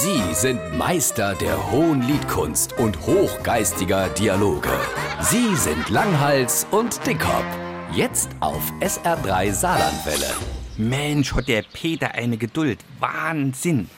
Sie 0.00 0.32
sind 0.32 0.78
Meister 0.78 1.34
der 1.34 1.72
hohen 1.72 2.02
Liedkunst 2.02 2.78
und 2.78 3.00
hochgeistiger 3.00 4.08
Dialoge. 4.10 4.70
Sie 5.22 5.56
sind 5.56 5.90
Langhals 5.90 6.68
und 6.70 7.04
Dickhop. 7.04 7.44
Jetzt 7.92 8.30
auf 8.38 8.62
SR3 8.78 9.52
Saarlandwelle. 9.52 10.30
Mensch, 10.76 11.34
hat 11.34 11.48
der 11.48 11.64
Peter 11.72 12.14
eine 12.14 12.36
Geduld. 12.36 12.78
Wahnsinn. 13.00 13.90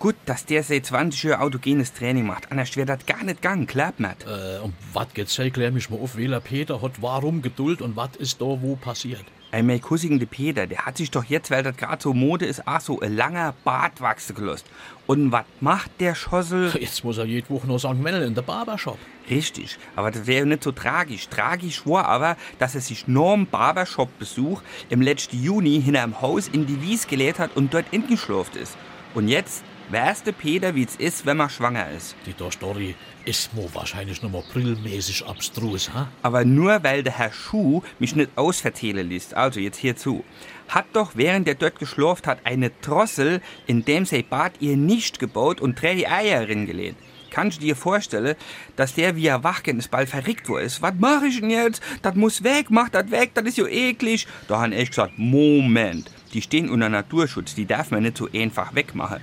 Gut, 0.00 0.16
dass 0.24 0.46
der 0.46 0.64
seit 0.64 0.84
20 0.84 1.22
Jahren 1.22 1.42
autogenes 1.42 1.92
Training 1.92 2.26
macht. 2.26 2.50
Anders 2.50 2.76
wäre 2.76 2.86
das 2.86 3.06
gar 3.06 3.22
nicht 3.22 3.40
gang, 3.40 3.68
klappt 3.70 4.00
nicht. 4.00 4.26
Äh, 4.26 4.58
um 4.64 4.72
was 4.92 5.14
geht's? 5.14 5.38
Hey, 5.38 5.52
klär 5.52 5.70
mich 5.70 5.88
mal 5.90 6.00
auf, 6.00 6.16
welcher 6.16 6.40
Peter 6.40 6.82
hat 6.82 7.00
warum 7.00 7.40
Geduld 7.40 7.82
und 7.82 7.94
was 7.94 8.16
ist 8.16 8.40
da 8.40 8.46
wo 8.46 8.74
passiert? 8.74 9.24
Ein 9.56 9.68
mein 9.68 9.80
Cousin, 9.80 10.18
der 10.18 10.26
Peter, 10.26 10.66
der 10.66 10.84
hat 10.84 10.98
sich 10.98 11.10
doch 11.10 11.24
jetzt, 11.24 11.50
weil 11.50 11.62
das 11.62 11.74
gerade 11.78 12.02
so 12.02 12.12
Mode 12.12 12.44
ist, 12.44 12.68
auch 12.68 12.78
so 12.78 13.00
ein 13.00 13.16
langer 13.16 13.54
Bart 13.64 14.02
wachsen 14.02 14.36
gelost. 14.36 14.66
Und 15.06 15.32
was 15.32 15.46
macht 15.62 15.92
der 15.98 16.14
Schossel? 16.14 16.74
Jetzt 16.78 17.02
muss 17.04 17.16
er 17.16 17.24
jede 17.24 17.48
Woche 17.48 17.66
noch 17.66 17.78
St. 17.78 17.94
Mendel 17.94 18.24
in 18.24 18.34
der 18.34 18.42
Barbershop. 18.42 18.98
Richtig, 19.30 19.78
aber 19.94 20.10
das 20.10 20.26
wäre 20.26 20.44
nicht 20.44 20.62
so 20.62 20.72
tragisch. 20.72 21.30
Tragisch 21.30 21.86
war 21.86 22.04
aber, 22.04 22.36
dass 22.58 22.74
er 22.74 22.82
sich 22.82 23.08
norm 23.08 23.46
Barbershop-Besuch 23.46 24.60
im 24.90 25.00
letzten 25.00 25.42
Juni 25.42 25.80
hinterm 25.80 26.20
Haus 26.20 26.48
in 26.48 26.66
die 26.66 26.82
Wies 26.82 27.06
gelehrt 27.06 27.38
hat 27.38 27.56
und 27.56 27.72
dort 27.72 27.86
eingeschlafen 27.94 28.58
ist. 28.58 28.76
Und 29.14 29.28
jetzt 29.28 29.64
weißt 29.90 30.26
du, 30.26 30.32
Peter, 30.32 30.74
wie 30.74 30.84
es 30.84 30.96
ist, 30.96 31.26
wenn 31.26 31.36
man 31.36 31.50
schwanger 31.50 31.90
ist. 31.90 32.16
Die 32.26 32.34
da 32.34 32.50
Story 32.50 32.94
ist 33.24 33.54
mir 33.54 33.68
wahrscheinlich 33.74 34.22
noch 34.22 34.30
mal 34.30 34.42
brillmäßig 34.52 35.24
abstrus, 35.26 35.92
ha? 35.92 36.08
Aber 36.22 36.44
nur 36.44 36.82
weil 36.82 37.02
der 37.02 37.18
Herr 37.18 37.32
Schuh 37.32 37.82
mich 37.98 38.16
nicht 38.16 38.30
ausverteilen 38.36 39.08
lässt, 39.08 39.34
also 39.34 39.60
jetzt 39.60 39.78
hierzu, 39.78 40.24
hat 40.68 40.86
doch 40.92 41.12
während 41.14 41.46
der 41.46 41.54
dort 41.54 41.78
geschlurft 41.78 42.26
hat 42.26 42.40
eine 42.44 42.70
Drossel, 42.82 43.40
in 43.66 43.84
dem 43.84 44.04
sein 44.04 44.24
Bad 44.28 44.54
ihr 44.60 44.76
nicht 44.76 45.18
gebaut 45.18 45.60
und 45.60 45.80
drei 45.80 46.08
Eier 46.10 46.46
gelehnt. 46.46 46.98
Kannst 47.30 47.58
du 47.58 47.62
dir 47.62 47.76
vorstellen, 47.76 48.34
dass 48.76 48.94
der 48.94 49.14
wie 49.16 49.26
er 49.26 49.44
wachgen 49.44 49.78
ist, 49.78 49.90
bald 49.90 50.08
verrickt 50.08 50.48
wo 50.48 50.56
ist? 50.56 50.80
Was 50.80 50.94
mach 50.98 51.22
ich 51.22 51.40
denn 51.40 51.50
jetzt? 51.50 51.82
Das 52.02 52.14
muss 52.14 52.42
weg, 52.42 52.66
mach 52.70 52.88
das 52.88 53.10
weg, 53.10 53.32
das 53.34 53.44
ist 53.44 53.58
ja 53.58 53.66
eklig. 53.66 54.26
Da 54.48 54.60
han 54.60 54.72
ich 54.72 54.88
gesagt, 54.88 55.18
Moment, 55.18 56.10
die 56.32 56.40
stehen 56.40 56.70
unter 56.70 56.88
Naturschutz, 56.88 57.54
die 57.54 57.66
darf 57.66 57.90
man 57.90 58.04
nicht 58.04 58.16
so 58.16 58.28
einfach 58.32 58.74
wegmachen. 58.74 59.20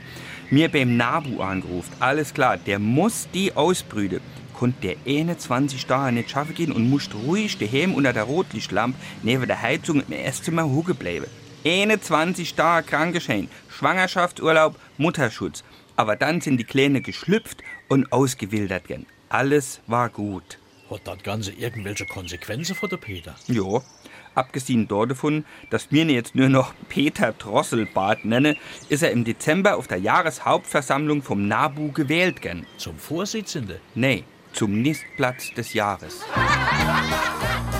Mir 0.53 0.69
beim 0.69 0.97
Nabu 0.97 1.41
angerufen, 1.41 1.91
alles 1.99 2.31
klar, 2.31 2.57
der 2.57 2.77
muss 2.77 3.27
die 3.33 3.55
ausbrüten. 3.55 4.21
Konnte 4.53 4.81
der 4.81 4.97
21 5.03 5.83
Tage 5.87 6.13
nicht 6.13 6.29
schaffen 6.29 6.53
gehen 6.53 6.71
und 6.71 6.87
musste 6.87 7.17
ruhig 7.17 7.57
daheim 7.57 7.95
unter 7.95 8.13
der 8.13 8.25
Rotlichtlampe 8.25 8.99
neben 9.23 9.47
der 9.47 9.59
Heizung 9.59 10.03
im 10.07 10.11
Esszimmer 10.11 10.65
huge 10.65 10.93
bleiben. 10.93 11.25
21 11.65 12.53
Tage 12.53 12.85
krankgeschehen, 12.85 13.49
Schwangerschaftsurlaub, 13.67 14.75
Mutterschutz. 14.99 15.63
Aber 15.95 16.15
dann 16.15 16.39
sind 16.39 16.57
die 16.57 16.65
Kleine 16.65 17.01
geschlüpft 17.01 17.63
und 17.87 18.13
ausgewildert 18.13 18.87
gen. 18.87 19.07
Alles 19.29 19.81
war 19.87 20.09
gut. 20.09 20.59
Hat 20.87 21.01
das 21.05 21.23
Ganze 21.23 21.51
irgendwelche 21.53 22.05
Konsequenzen 22.05 22.75
für 22.75 22.89
den 22.89 22.99
Peter? 22.99 23.33
Jo, 23.47 23.81
abgesehen 24.35 24.87
davon, 24.87 25.45
dass 25.69 25.91
mir 25.91 26.05
jetzt 26.05 26.35
nur 26.35 26.49
noch 26.49 26.73
Peter 26.89 27.33
Drosselbart 27.33 28.25
nenne, 28.25 28.55
ist 28.89 29.03
er 29.03 29.11
im 29.11 29.23
Dezember 29.23 29.77
auf 29.77 29.87
der 29.87 29.99
Jahreshauptversammlung 29.99 31.21
vom 31.21 31.47
NABU 31.47 31.91
gewählt 31.91 32.41
gen. 32.41 32.65
Zum 32.77 32.97
Vorsitzenden? 32.97 33.77
Nee, 33.95 34.23
zum 34.53 34.81
Nistplatz 34.81 35.53
des 35.53 35.73
Jahres. 35.73 36.21